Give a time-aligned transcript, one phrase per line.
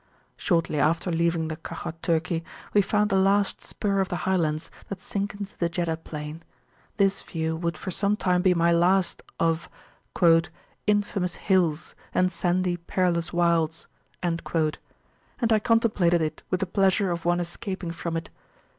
[0.35, 4.99] Shortly after leaving the Kahwat Turki we found the last spur of the highlands that
[4.99, 6.41] sink into the Jeddah Plain.
[6.97, 9.69] This view would for some time be my last of
[10.87, 13.85] Infamous hills, and sandy, perilous wilds;
[14.23, 14.41] and
[15.51, 18.31] I contemplated it with the pleasure of one escaping from it.